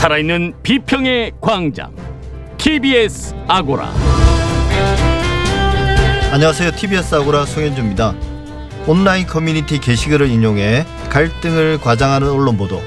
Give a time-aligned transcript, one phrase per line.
[0.00, 1.94] 살아있는 비평의 광장
[2.56, 3.92] TBS 아고라
[6.32, 6.70] 안녕하세요.
[6.70, 8.14] TBS 아고라 송현주입니다.
[8.86, 12.82] 온라인 커뮤니티 게시글을 인용해 갈등을 과장하는 언론 보도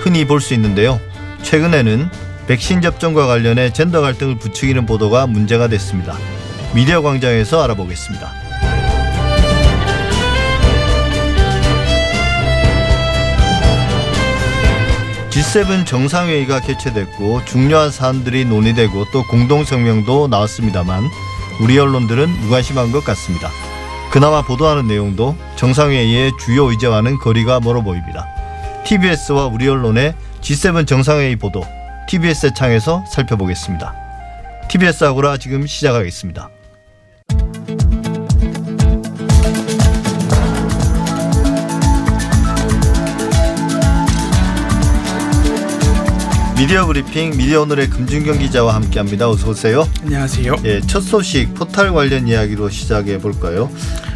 [0.00, 0.98] 흔히 볼 수 있는데요.
[1.42, 2.10] 최근에는
[2.48, 6.16] 백신 접종과 관련해 젠더 갈등을 부추기는 보도가 문제가 됐습니다.
[6.74, 8.45] 미디어 광장에서 알아보겠습니다.
[15.36, 21.10] G7 정상회의가 개최됐고 중요한 사안들이 논의되고 또 공동성명도 나왔습니다만
[21.60, 23.50] 우리 언론들은 무관심한 것 같습니다.
[24.10, 28.26] 그나마 보도하는 내용도 정상회의의 주요 의제와는 거리가 멀어 보입니다.
[28.86, 31.62] TBS와 우리 언론의 G7 정상회의 보도
[32.08, 33.94] TBS 창에서 살펴보겠습니다.
[34.70, 36.55] TBS 아고라 지금 시작하겠습니다.
[46.56, 49.28] 미디어 브리핑 미디어 오늘의 금준경 기자와 함께합니다.
[49.28, 49.86] 어서 오세요.
[50.02, 50.56] 안녕하세요.
[50.64, 53.70] 예, 첫 소식 포탈 관련 이야기로 시작해 볼까요?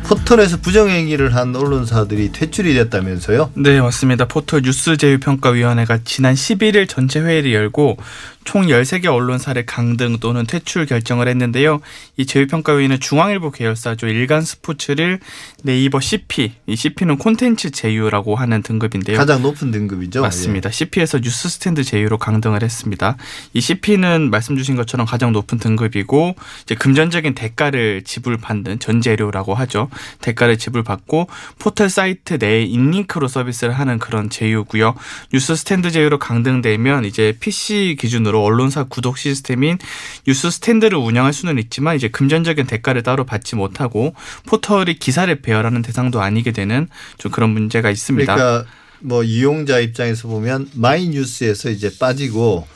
[0.05, 3.53] 포털에서 부정행위를 한 언론사들이 퇴출이 됐다면서요?
[3.55, 4.25] 네, 맞습니다.
[4.27, 7.99] 포털 뉴스 제휴평가위원회가 지난 11일 전체 회의를 열고
[8.45, 11.81] 총 13개 언론사를 강등 또는 퇴출 결정을 했는데요.
[12.17, 14.09] 이 제휴평가위는 중앙일보 계열사죠.
[14.09, 15.21] 일간스포츠를
[15.63, 19.19] 네이버 CP, 이 CP는 콘텐츠 제휴라고 하는 등급인데요.
[19.19, 20.23] 가장 높은 등급이죠.
[20.23, 20.69] 맞습니다.
[20.69, 20.73] 예.
[20.73, 23.17] CP에서 뉴스 스탠드 제휴로 강등을 했습니다.
[23.53, 29.91] 이 CP는 말씀 주신 것처럼 가장 높은 등급이고 이제 금전적인 대가를 지불받는 전재료라고 하죠.
[30.23, 34.95] 대가를 지불받고 포털 사이트 내에 in-link로 서비스를 하는 그런 제휴고요.
[35.33, 39.79] 뉴스 스탠드 제휴로 강등되면 이제 PC 기준으로 언론사 구독 시스템인
[40.27, 44.15] 뉴스 스탠드를 운영할 수는 있지만 이제 금전적인 대가를 따로 받지 못하고
[44.47, 48.35] 포털이 기사를 배열하는 대상도 아니게 되는 좀 그런 문제가 있습니다.
[48.35, 52.67] 그러니까 뭐 이용자 입장에서 보면 마이뉴스에서 이제 빠지고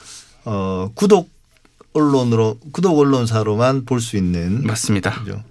[0.44, 1.30] 어 구독
[1.92, 5.20] 언론으로 구독 언론사로만 볼 수 있는 맞습니다.
[5.20, 5.42] 그죠?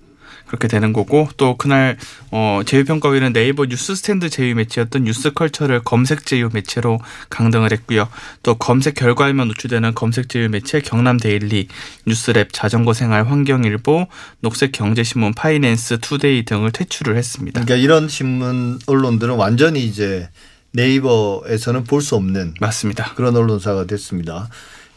[0.54, 1.98] 그렇게 되는 거고 또 그날
[2.30, 7.00] 어 제휴평가위는 네이버 뉴스 스탠드 제휴 매체였던 뉴스컬처를 검색 제휴 매체로
[7.32, 8.08] 강등을 했고요.
[8.44, 11.70] 또 검색 결과에만 노출되는 검색 제휴 매체 경남데일리,
[12.08, 14.06] 뉴스랩, 자전거 생활, 환경일보,
[14.42, 17.64] 녹색경제신문, 파이낸스투데이 등을 퇴출을 했습니다.
[17.64, 20.30] 그러니까 이런 신문 언론들은 완전히 이제
[20.74, 23.14] 네이버에서는 볼 수 없는 맞습니다.
[23.16, 24.50] 그런 언론사가 됐습니다.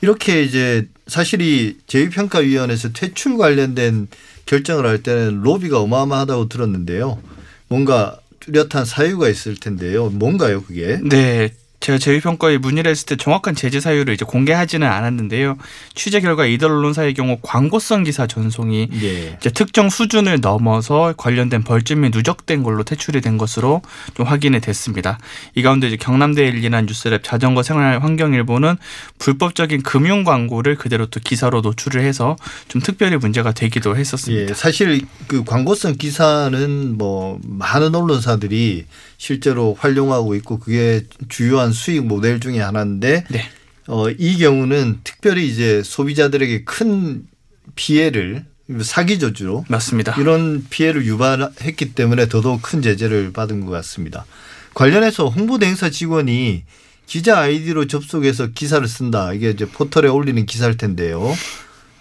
[0.03, 4.09] 이렇게 이제 사실이 제휴평가위원회에서 퇴출 관련된
[4.47, 7.21] 결정을 할 때는 로비가 어마어마하다고 들었는데요.
[7.69, 10.09] 뭔가 뚜렷한 사유가 있을 텐데요.
[10.09, 10.99] 뭔가요, 그게?
[11.03, 11.53] 네.
[11.81, 15.57] 제가 제휴평가에 문의를 했을 때 정확한 제재 사유를 이제 공개하지는 않았는데요.
[15.95, 19.37] 취재 결과 이들 언론사의 경우 광고성 기사 전송이 예.
[19.39, 23.83] 이제 특정 수준을 넘어서 관련된 벌점이 누적된 걸로 퇴출이 된 것으로
[24.15, 25.19] 좀 확인이 됐습니다.
[25.55, 28.77] 이 가운데 이제 경남대일리나 뉴스랩 자전거 생활 환경일보는
[29.19, 32.37] 불법적인 금융 광고를 그대로 또 기사로 노출을 해서
[32.69, 34.51] 좀 특별히 문제가 되기도 했었습니다.
[34.51, 34.55] 예.
[34.55, 38.87] 사실 그 광고성 기사는 뭐 많은 언론사들이
[39.19, 43.43] 실제로 활용하고 있고 그게 주요한 수익 모델 중에 하나인데 네.
[43.89, 47.27] 어, 이 경우는 특별히 이제 소비자들에게 큰
[47.75, 48.45] 피해를
[48.83, 50.21] 사기죠 주로 맞습니다.
[50.21, 54.27] 이런 피해를 유발했기 때문에 더더욱 큰 제재를 받은 것 같습니다.
[54.75, 56.65] 관련해서 홍보대 행사 직원이
[57.07, 59.33] 기자 아이디로 접속해서 기사를 쓴다.
[59.33, 61.33] 이게 이제 포털에 올리는 기사일 텐데요.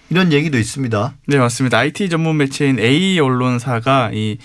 [0.09, 1.14] 이런 얘기도 있습니다.
[1.28, 1.80] 네, 맞습니다.
[1.80, 4.38] IT 전문 매체인 A 언론사가 이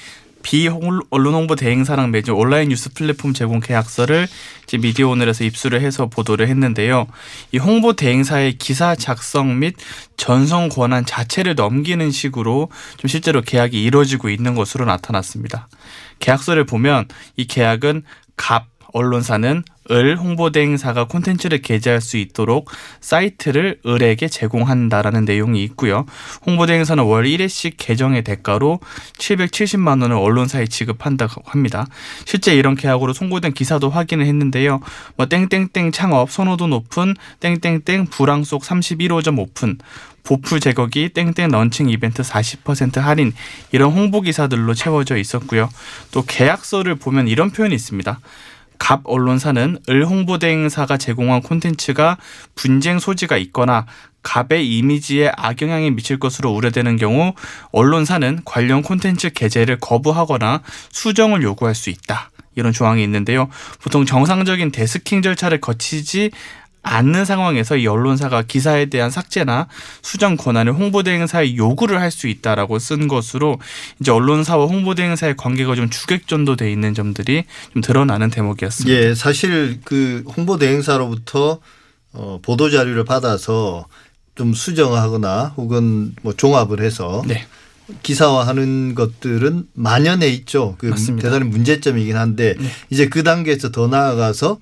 [0.42, 4.26] 비언론 홍보 대행사랑 맺은 온라인 뉴스 플랫폼 제공 계약서를
[4.64, 7.06] 이제 미디어오늘에서 입수를 해서 보도를 했는데요.
[7.52, 9.74] 이 홍보 대행사의 기사 작성 및
[10.16, 15.68] 전송 권한 자체를 넘기는 식으로 좀 실제로 계약이 이루어지고 있는 것으로 나타났습니다.
[16.20, 18.04] 계약서를 보면 이 계약은
[18.36, 22.70] 갑 언론사는 을 홍보대행사가 콘텐츠를 게재할 수 있도록
[23.00, 26.06] 사이트를 을에게 제공한다라는 내용이 있고요.
[26.46, 28.78] 홍보대행사는 월 1회씩 계정의 대가로
[29.18, 31.86] 770만 원을 언론사에 지급한다고 합니다.
[32.24, 34.80] 실제 이런 계약으로 송고된 기사도 확인을 했는데요.
[35.16, 39.78] 뭐 땡땡땡 창업 선호도 높은 땡땡땡 불황 속 31호점 오픈
[40.22, 43.32] 보풀 제거기 땡땡 런칭 이벤트 40% 할인
[43.72, 45.68] 이런 홍보 기사들로 채워져 있었고요.
[46.12, 48.20] 또 계약서를 보면 이런 표현이 있습니다.
[48.80, 52.16] 갑 언론사는 을 홍보대 행사가 제공한 콘텐츠가
[52.56, 53.86] 분쟁 소지가 있거나
[54.22, 57.34] 갑의 이미지에 악영향이 미칠 것으로 우려되는 경우
[57.72, 62.30] 언론사는 관련 콘텐츠 게재를 거부하거나 수정을 요구할 수 있다.
[62.56, 63.48] 이런 조항이 있는데요.
[63.80, 66.30] 보통 정상적인 데스킹 절차를 거치지
[66.82, 69.68] 않는 상황에서 이 언론사가 기사에 대한 삭제나
[70.02, 73.58] 수정 권한을 홍보대행사에 요구를 할 수 있다라고 쓴 것으로
[74.00, 78.96] 이제 언론사와 홍보대행사의 관계가 좀 주객전도 돼 있는 점들이 좀 드러나는 대목이었습니다.
[78.98, 81.60] 예, 사실 그 홍보대행사로부터
[82.12, 83.86] 어, 보도 자료를 받아서
[84.34, 87.46] 좀 수정하거나 혹은 뭐 종합을 해서 네.
[88.02, 90.74] 기사화하는 것들은 만연해 있죠.
[90.78, 91.28] 그 맞습니다.
[91.28, 92.68] 대단히 문제점이긴 한데 네.
[92.90, 94.58] 이제 그 단계에서 더 나아가서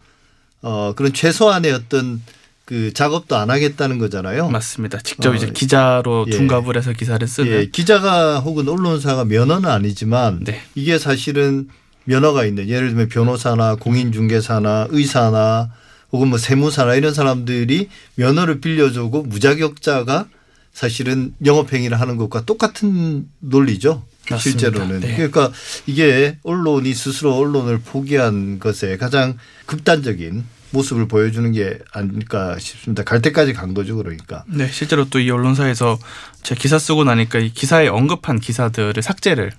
[0.63, 2.21] 어 그런 최소한의 어떤
[2.65, 4.51] 그 작업도 안 하겠다는 거잖아요.
[4.51, 4.99] 맞습니다.
[4.99, 6.31] 직접 어, 이제 기자로 예.
[6.33, 10.61] 둔갑을 해서 기사를 쓰는 예, 기자가 혹은 언론사가 면허는 아니지만 네.
[10.75, 11.69] 이게 사실은
[12.05, 15.71] 면허가 있는 예를 들면 변호사나 공인중개사나 의사나
[16.13, 20.27] 혹은 뭐 세무사나 이런 사람들이 면허를 빌려주고 무자격자가
[20.73, 24.03] 사실은 영업행위를 하는 것과 똑같은 논리죠.
[24.35, 24.39] 맞습니다.
[24.61, 25.01] 실제로는.
[25.01, 25.15] 네.
[25.17, 25.51] 그러니까
[25.87, 29.37] 이게 언론이 스스로 언론을 포기한 것에 가장
[29.67, 33.03] 극단적인 모습을 보여주는 게 아닐까 싶습니다.
[33.03, 34.45] 갈 때까지 간 거죠, 그러니까.
[34.49, 35.99] 네, 실제로 또 이 언론사에서
[36.43, 39.53] 제 기사 쓰고 나니까 이 기사에 언급한 기사들을 삭제를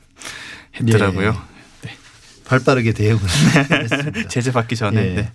[0.80, 1.36] 했더라고요.
[2.46, 3.20] 발 빠르게 대응을
[3.84, 4.28] 했습니다.
[4.28, 5.02] 제재 받기 전에.
[5.02, 5.14] 예.
[5.16, 5.32] 네.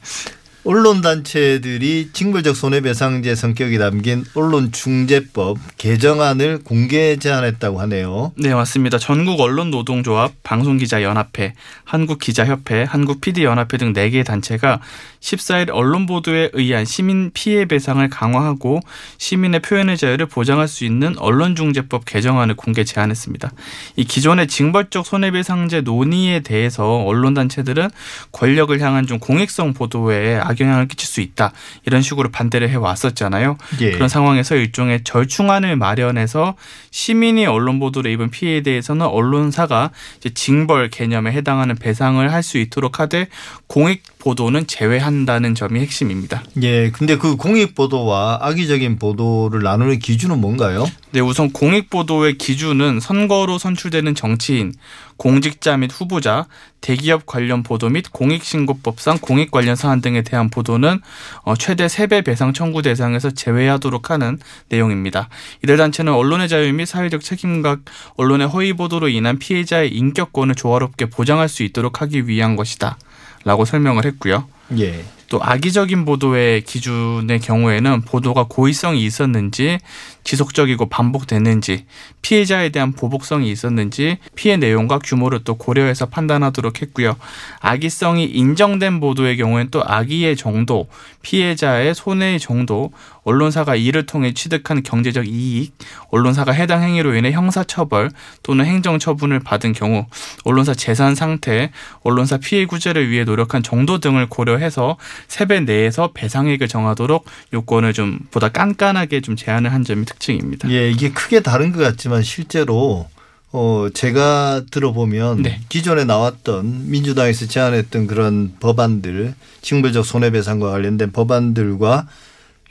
[0.67, 8.33] 언론 단체들이 징벌적 손해배상제 성격이 담긴 언론중재법 개정안을 공개 제안했다고 하네요.
[8.37, 8.97] 네, 맞습니다.
[8.97, 11.53] 전국 언론노동조합, 방송기자연합회,
[11.85, 14.81] 한국기자협회, 한국PD연합회 등 4개 단체가
[15.25, 18.81] 14일 언론 보도에 의한 시민 피해 배상을 강화하고
[19.19, 23.51] 시민의 표현의 자유를 보장할 수 있는 언론중재법 개정안을 공개 제안했습니다.
[23.97, 27.91] 이 기존의 징벌적 손해배상제 논의에 대해서 언론 단체들은
[28.31, 31.53] 권력을 향한 좀 공익성 보도에 악영향을 끼칠 수 있다
[31.87, 33.57] 이런 식으로 반대를 해 왔었잖아요.
[33.81, 33.91] 예.
[33.91, 36.55] 그런 상황에서 일종의 절충안을 마련해서
[36.93, 39.91] 시민이 언론 보도를 입은 피해에 대해서는 언론사가
[40.35, 43.29] 징벌 개념에 해당하는 배상을 할 수 있도록 하되
[43.67, 46.43] 공익 보도는 제외한 다는 점이 핵심입니다.
[46.63, 46.91] 예.
[46.91, 50.87] 근데 그 공익 보도와 악의적인 보도를 나누는 기준은 뭔가요?
[51.15, 54.75] 네, 우선 공익 보도의 기준은 선거로 선출되는 정치인,
[55.17, 56.47] 공직자 및 후보자,
[56.81, 61.01] 대기업 관련 보도 및 공익신고법상 공익 관련 사안 등에 대한 보도는
[61.45, 64.41] 어, 최대 3배 배상 청구 대상에서 제외하도록 하는
[64.71, 65.29] 내용입니다.
[65.63, 67.77] 이들 단체는 언론의 자유 및 사회적 책임과
[68.17, 72.99] 언론의 허위 보도로 인한 피해자의 인격권을 조화롭게 보장할 수 있도록 하기 위한 것이다.
[73.45, 74.49] 라고 설명을 했고요.
[74.81, 75.05] 예.
[75.29, 79.79] 또 악의적인 보도의 기준의 경우에는 보도가 고의성이 있었는지
[80.25, 81.85] 지속적이고 반복됐는지
[82.23, 87.17] 피해자에 대한 보복성이 있었는지 피해 내용과 규모를 또 고려해서 판단하도록 했고요.
[87.61, 90.89] 악의성이 인정된 보도의 경우에는 또 악의의 정도,
[91.23, 92.93] 피해자의 손해의 정도,
[93.25, 95.77] 언론사가 이를 통해 취득한 경제적 이익,
[96.11, 98.11] 언론사가 해당 행위로 인해 형사처벌
[98.43, 100.07] 또는 행정처분을 받은 경우,
[100.45, 101.71] 언론사 재산 상태,
[102.03, 104.97] 언론사 피해 구제를 위해 노력한 정도 등을 고려해서
[105.29, 110.71] 세배 내에서 배상액을 정하도록 요건을 좀 보다 깐깐하게 좀 제한을 한 점이 특징입니다.
[110.71, 113.09] 예, 이게 크게 다른 것 같지만 실제로
[113.53, 115.61] 어 제가 들어보면 네.
[115.69, 122.09] 기존에 나왔던 민주당에서 제안했던 그런 법안들 징벌적 손해배상과 관련된 법안들과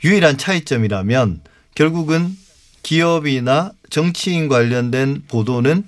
[0.04, 1.40] 유일한 차이점이라면
[1.74, 2.36] 결국은
[2.82, 5.84] 기업이나 정치인 관련된 보도는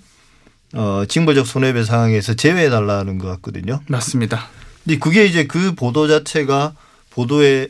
[0.74, 3.80] 어 징벌적 손해배상에서 제외해 달라는 것 같거든요.
[3.86, 4.48] 맞습니다.
[4.84, 6.74] 근데 그게 이제 그 보도 자체가
[7.10, 7.68] 보도의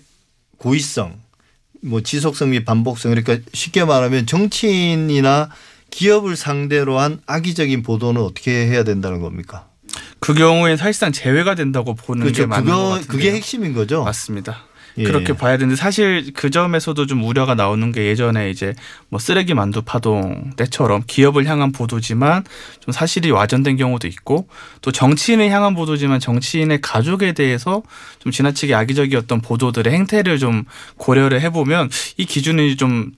[0.58, 1.18] 고의성,
[1.82, 5.50] 뭐 지속성 및 반복성 그러니까 쉽게 말하면 정치인이나
[5.90, 9.68] 기업을 상대로 한 악의적인 보도는 어떻게 해야 된다는 겁니까?
[10.20, 12.48] 그 경우에 사실상 제외가 된다고 보는 게 그렇죠.
[12.48, 13.08] 맞는 것 그거 같은데요.
[13.08, 14.04] 그게 핵심인 거죠.
[14.04, 14.65] 맞습니다.
[14.98, 15.04] 예.
[15.04, 18.74] 그렇게 봐야 되는데 사실 그 점에서도 좀 우려가 나오는 게 예전에 이제
[19.08, 22.44] 뭐 쓰레기 만두 파동 때처럼 기업을 향한 보도지만
[22.80, 24.48] 좀 사실이 와전된 경우도 있고
[24.80, 27.82] 또 정치인을 향한 보도지만 정치인의 가족에 대해서
[28.18, 30.64] 좀 지나치게 악의적이었던 보도들의 행태를 좀
[30.96, 33.12] 고려를 해보면 이 기준이 좀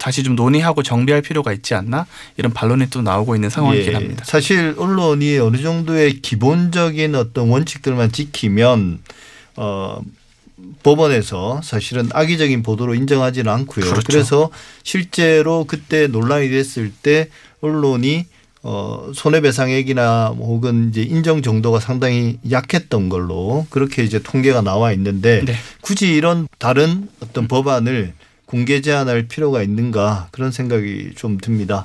[0.00, 2.06] 다시 좀 논의하고 정비할 필요가 있지 않나
[2.38, 3.94] 이런 반론이 또 나오고 있는 상황이긴 예.
[3.94, 4.24] 합니다.
[4.26, 9.00] 사실 언론이 어느 정도의 기본적인 어떤 원칙들만 지키면
[9.56, 10.00] 어
[10.82, 13.84] 법원에서 사실은 악의적인 보도로 인정하지는 않고요.
[13.84, 14.02] 그렇죠.
[14.06, 14.50] 그래서
[14.82, 17.28] 실제로 그때 논란이 됐을 때
[17.60, 18.26] 언론이
[18.62, 25.54] 어 손해배상액이나 혹은 이제 인정 정도가 상당히 약했던 걸로 그렇게 이제 통계가 나와 있는데 네.
[25.80, 28.12] 굳이 이런 다른 어떤 법안을
[28.44, 31.84] 공개 제한할 필요가 있는가 그런 생각이 좀 듭니다.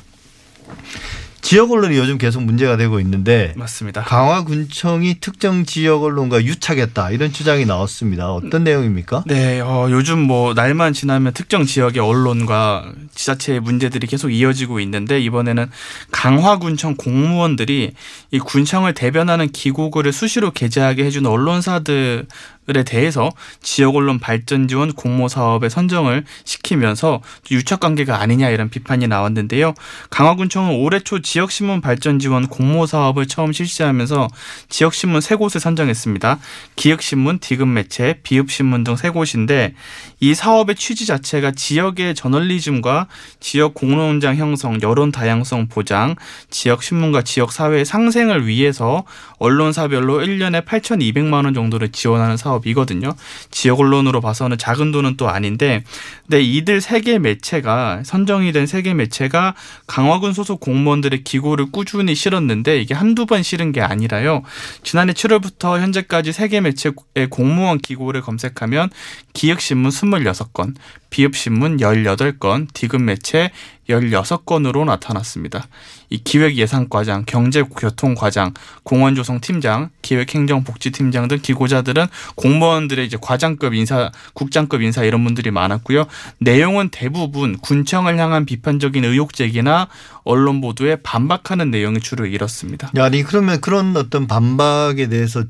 [1.46, 4.02] 지역 언론이 요즘 계속 문제가 되고 있는데 맞습니다.
[4.02, 8.32] 강화군청이 특정 지역 언론과 유착했다 이런 주장이 나왔습니다.
[8.32, 9.26] 어떤 내용입니까?
[9.28, 15.70] 네, 어, 요즘 뭐 날만 지나면 특정 지역의 언론과 지자체의 문제들이 계속 이어지고 있는데 이번에는
[16.10, 17.92] 강화군청 공무원들이
[18.32, 22.26] 이 군청을 대변하는 기고글을 수시로 게재하게 해주는 언론사들
[22.68, 23.30] 에 대해서
[23.62, 29.76] 지역 언론 발전 지원 공모 사업에 선정을 시키면서 유착 관계가 아니냐 이런 비판이 나왔는데요.
[30.10, 34.30] 강화군청은 올해 초 지역 신문 발전 지원 공모 사업을 처음 실시하면서
[34.70, 36.40] 지역 신문 세 곳을 선정했습니다.
[36.76, 39.74] 기획신문, 디귿 매체, 비읍 신문 등 세 곳인데
[40.20, 43.08] 이 사업의 취지 자체가 지역의 저널리즘과
[43.40, 46.16] 지역 공론장 형성, 여론 다양성 보장,
[46.50, 49.04] 지역 신문과 지역 사회의 상생을 위해서
[49.38, 53.14] 언론사별로 1년에 8,200만 원 정도를 지원하는 사업 이거든요.
[53.52, 55.84] 지역 언론으로 봐서는 작은 돈은 또 아닌데
[56.28, 59.54] 근데 이들 세 개 매체가 선정이 된 세 개 매체가
[59.88, 64.44] 강화군 소속 공무원들의 기고를 꾸준히 실었는데 이게 한두 번 실은 게 아니라요.
[64.84, 68.90] 지난해 7월부터 현재까지 세 개 매체의 공무원 기고를 검색하면
[69.34, 70.76] 기획신문 26건,
[71.10, 73.52] 비읍신문 18건, 디귿 매체
[73.90, 75.68] 16건으로 나타났습니다.
[76.10, 85.52] 이 기획예산과장, 경제교통과장, 공원조성팀장, 기획행정복지팀장 등 기고자들은 공무원들의 이제 과장급 인사, 국장급 인사 이런 분들이
[85.52, 86.06] 많았고요.
[86.40, 89.88] 내용은 대부분 군청을 향한 비판적인 의혹 제기나
[90.24, 92.92] 언론 보도에 반박하는 내용이 주로 이렇습니다.
[92.98, 95.44] 아니 그러면 그런 어떤 반박에 대해서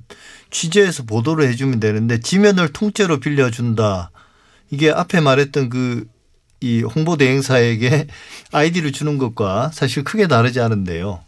[0.51, 4.11] 취재해서 보도를 해주면 되는데 지면을 통째로 빌려준다.
[4.71, 6.05] 이게 앞에 말했던 그
[6.61, 8.07] 이 홍보 대행사에게
[8.51, 11.21] 아이디를 주는 것과 사실 크게 다르지 않은데요.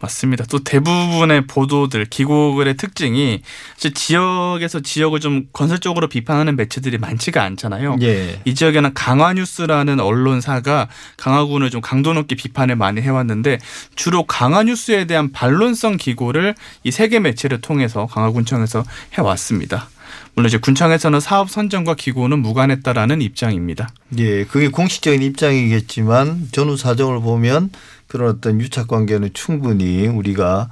[0.00, 0.44] 맞습니다.
[0.46, 3.42] 또 대부분의 보도들, 기고글의 특징이
[3.76, 7.98] 지역에서 지역을 좀 건설적으로 비판하는 매체들이 많지가 않잖아요.
[8.00, 8.40] 예.
[8.44, 13.58] 이 지역에는 강화뉴스라는 언론사가 강화군을 좀 강도 높게 비판을 많이 해왔는데
[13.94, 19.88] 주로 강화뉴스에 대한 반론성 기고를 이 세계 매체를 통해서 강화군청에서 해왔습니다.
[20.34, 23.88] 물론 이제 군청에서는 사업 선정과 기고는 무관했다라는 입장입니다.
[24.18, 27.70] 예, 그게 공식적인 입장이겠지만 전후 사정을 보면
[28.06, 30.68] 그런 어떤 유착 관계는 충분히 우리가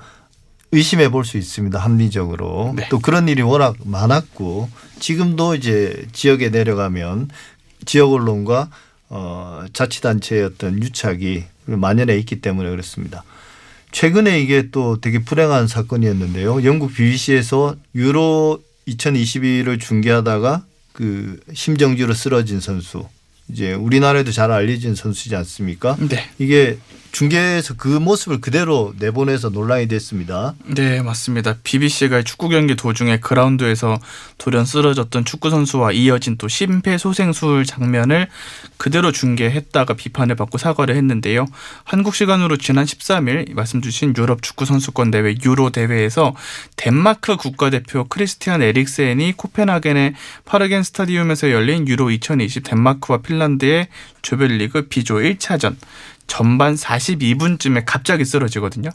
[0.73, 1.79] 의심해 볼 수 있습니다.
[1.79, 2.75] 합리적으로.
[2.77, 2.87] 네.
[2.91, 4.69] 또 그런 일이 워낙 많았고
[4.99, 7.29] 지금도 이제 지역에 내려가면
[7.87, 8.69] 지역 언론과
[9.11, 13.25] 어 자치단체의 어떤 유착이 만연해 있기 때문에 그렇습니다.
[13.93, 16.65] 최근에 이게 또 되게 불행한 사건이었는데요.
[16.65, 23.07] 영국 BBC에서 유로 2022를 중계하다가 그 심정지로 쓰러진 선수.
[23.51, 25.97] 이제 우리나라에도 잘 알려진 선수지 않습니까?
[26.09, 26.29] 네.
[26.39, 26.79] 이게
[27.13, 30.55] 중계에서 그 모습을 그대로 내보내서 논란이 됐습니다.
[30.67, 31.57] 네, 맞습니다.
[31.65, 33.99] BBC가 축구 경기 도중에 그라운드에서
[34.37, 38.29] 돌연 쓰러졌던 축구 선수와 이어진 또 심폐소생술 장면을
[38.77, 41.47] 그대로 중계했다가 비판을 받고 사과를 했는데요.
[41.85, 46.35] 한국 시간으로 지난 13일 말씀 주신 유럽 축구 선수권 대회 유로 대회에서
[46.77, 53.89] 덴마크 국가대표 크리스티안 에릭센이 코펜하겐의 파르겐 스타디움에서 열린 유로 2020 덴마크와 핀란드의
[54.23, 55.77] 조별리그 비조 1차전
[56.29, 58.91] 전반 42분쯤에 갑자기 쓰러지거든요.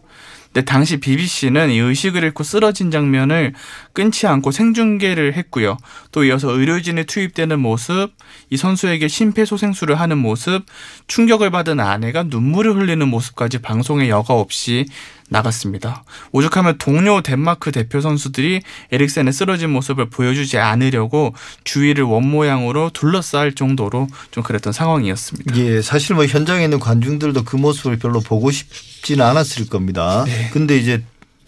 [0.54, 3.54] 근데 당시 BBC는 이 의식을 잃고 쓰러진 장면을
[3.92, 5.78] 끊지 않고 생중계를 했고요.
[6.12, 8.12] 또 이어서 의료진이 투입되는 모습,
[8.52, 10.64] 이 선수에게 심폐소생술을 하는 모습,
[11.08, 14.86] 충격을 받은 아내가 눈물을 흘리는 모습까지 방송에 여과 없이
[15.34, 16.04] 나갔습니다.
[16.32, 18.62] 오죽하면 동료 덴마크 대표 선수들이
[18.92, 25.58] 에릭센의 쓰러진 모습을 보여주지 않으려고 주위를 원 모양으로 둘러쌀 정도로 좀 그랬던 상황이었습니다.
[25.58, 30.24] 예, 사실 뭐 현장에 있는 관중들도 그 모습을 별로 보고 싶지는 않았을 겁니다.
[30.26, 30.50] 네.
[30.54, 31.04] 근데 이제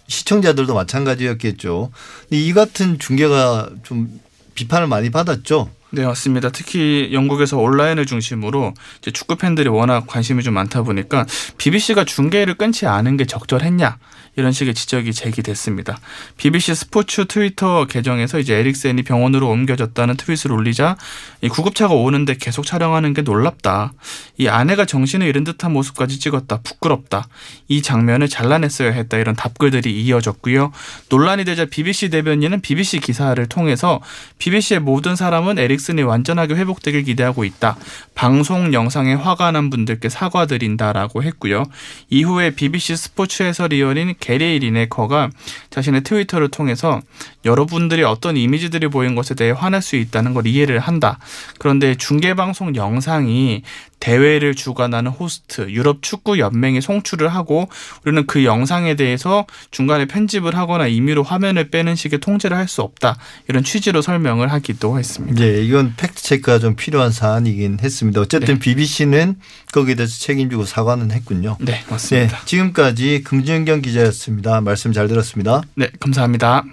[0.07, 1.91] 시청자들도 마찬가지였겠죠.
[2.31, 4.19] 이 같은 중계가 좀
[4.55, 5.69] 비판을 많이 받았죠.
[5.95, 6.49] 네, 맞습니다.
[6.49, 8.73] 특히 영국에서 온라인을 중심으로
[9.13, 11.25] 축구 팬들이 워낙 관심이 좀 많다 보니까
[11.57, 13.97] BBC가 중계를 끊지 않은 게 적절했냐
[14.35, 15.97] 이런 식의 지적이 제기됐습니다.
[16.35, 20.97] BBC 스포츠 트위터 계정에서 이제 에릭센이 병원으로 옮겨졌다는 트윗을 올리자
[21.41, 23.93] 이 구급차가 오는데 계속 촬영하는 게 놀랍다.
[24.37, 26.59] 이 아내가 정신을 잃은 듯한 모습까지 찍었다.
[26.63, 27.29] 부끄럽다.
[27.69, 29.17] 이 장면을 잘라냈어야 했다.
[29.17, 30.73] 이런 답글들이 이어졌고요.
[31.09, 34.01] 논란이 되자 BBC 대변인은 BBC 기사를 통해서
[34.39, 37.77] BBC의 모든 사람은 에릭슨이 완전하게 회복되길 기대하고 있다.
[38.15, 41.65] 방송 영상에 화가 난 분들께 사과드린다라고 했고요.
[42.09, 45.29] 이후에 BBC 스포츠 해설위원인 게리 리네커가
[45.69, 47.01] 자신의 트위터를 통해서
[47.43, 51.19] 여러분들이 어떤 이미지들이 보인 것에 대해 화낼 수 있다는 걸 이해를 한다.
[51.59, 53.61] 그런데 중계방송 영상이
[53.99, 57.67] 대회를 주관하는 호스트 유럽 축구 연맹이 송출을 하고
[58.05, 63.15] 우리는 그 영상에 대해서 중간에 편집을 하거나 임의로 화면을 빼는 식의 통제를 할 수 없다
[63.47, 65.39] 이런 취지로 설명을 하기도 했습니다.
[65.39, 68.21] 네, 이건 팩트 체크가 좀 필요한 사안이긴 했습니다.
[68.21, 68.59] 어쨌든 네.
[68.59, 69.35] BBC는
[69.71, 71.57] 거기에 대해서 책임지고 사과는 했군요.
[71.59, 72.39] 네 네, 맞습니다.
[72.45, 74.61] 지금까지 금준경 기자였습니다.
[74.61, 75.61] 말씀 잘 들었습니다.
[75.75, 76.63] 네 감사합니다.